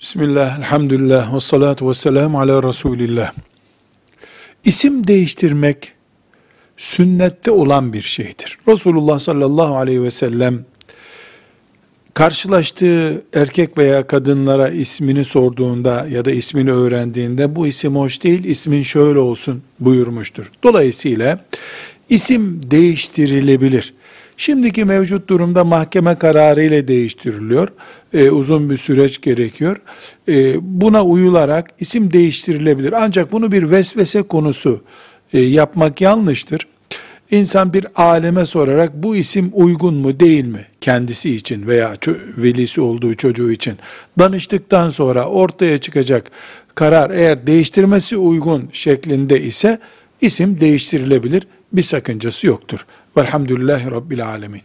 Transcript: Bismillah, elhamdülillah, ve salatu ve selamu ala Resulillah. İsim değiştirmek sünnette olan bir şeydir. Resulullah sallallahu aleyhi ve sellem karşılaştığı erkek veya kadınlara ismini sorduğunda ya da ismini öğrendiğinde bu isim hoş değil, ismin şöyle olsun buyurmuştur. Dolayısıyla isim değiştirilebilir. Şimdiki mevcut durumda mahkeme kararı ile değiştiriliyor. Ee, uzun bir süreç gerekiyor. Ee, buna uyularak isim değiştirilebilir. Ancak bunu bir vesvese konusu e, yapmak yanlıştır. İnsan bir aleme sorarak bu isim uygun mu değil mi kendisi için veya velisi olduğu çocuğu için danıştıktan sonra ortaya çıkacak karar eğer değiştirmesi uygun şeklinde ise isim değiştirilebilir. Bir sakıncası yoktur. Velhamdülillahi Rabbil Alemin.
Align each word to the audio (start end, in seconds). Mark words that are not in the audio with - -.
Bismillah, 0.00 0.58
elhamdülillah, 0.58 1.34
ve 1.34 1.40
salatu 1.40 1.88
ve 1.88 1.94
selamu 1.94 2.40
ala 2.40 2.62
Resulillah. 2.62 3.32
İsim 4.64 5.06
değiştirmek 5.06 5.92
sünnette 6.76 7.50
olan 7.50 7.92
bir 7.92 8.02
şeydir. 8.02 8.58
Resulullah 8.68 9.18
sallallahu 9.18 9.76
aleyhi 9.76 10.02
ve 10.02 10.10
sellem 10.10 10.64
karşılaştığı 12.14 13.24
erkek 13.34 13.78
veya 13.78 14.06
kadınlara 14.06 14.68
ismini 14.68 15.24
sorduğunda 15.24 16.06
ya 16.10 16.24
da 16.24 16.30
ismini 16.30 16.72
öğrendiğinde 16.72 17.56
bu 17.56 17.66
isim 17.66 17.96
hoş 17.96 18.22
değil, 18.22 18.44
ismin 18.44 18.82
şöyle 18.82 19.18
olsun 19.18 19.62
buyurmuştur. 19.80 20.50
Dolayısıyla 20.62 21.38
isim 22.08 22.70
değiştirilebilir. 22.70 23.94
Şimdiki 24.36 24.84
mevcut 24.84 25.28
durumda 25.28 25.64
mahkeme 25.64 26.14
kararı 26.14 26.62
ile 26.62 26.88
değiştiriliyor. 26.88 27.68
Ee, 28.14 28.30
uzun 28.30 28.70
bir 28.70 28.76
süreç 28.76 29.20
gerekiyor. 29.20 29.80
Ee, 30.28 30.54
buna 30.60 31.04
uyularak 31.04 31.70
isim 31.80 32.12
değiştirilebilir. 32.12 32.92
Ancak 32.92 33.32
bunu 33.32 33.52
bir 33.52 33.70
vesvese 33.70 34.22
konusu 34.22 34.80
e, 35.32 35.40
yapmak 35.40 36.00
yanlıştır. 36.00 36.66
İnsan 37.30 37.72
bir 37.72 37.86
aleme 37.94 38.46
sorarak 38.46 38.94
bu 38.94 39.16
isim 39.16 39.50
uygun 39.52 39.94
mu 39.94 40.20
değil 40.20 40.44
mi 40.44 40.66
kendisi 40.80 41.34
için 41.34 41.66
veya 41.66 41.96
velisi 42.36 42.80
olduğu 42.80 43.14
çocuğu 43.14 43.52
için 43.52 43.74
danıştıktan 44.18 44.90
sonra 44.90 45.26
ortaya 45.26 45.78
çıkacak 45.78 46.30
karar 46.74 47.10
eğer 47.10 47.46
değiştirmesi 47.46 48.16
uygun 48.16 48.68
şeklinde 48.72 49.42
ise 49.42 49.78
isim 50.24 50.60
değiştirilebilir. 50.60 51.46
Bir 51.72 51.82
sakıncası 51.82 52.46
yoktur. 52.46 52.86
Velhamdülillahi 53.16 53.90
Rabbil 53.90 54.26
Alemin. 54.26 54.62